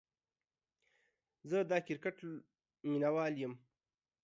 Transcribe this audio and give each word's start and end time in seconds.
زه 1.49 1.57
دا 1.71 1.77
کرکټ 1.87 2.17
ميناوال 2.89 3.33
يم 3.43 3.53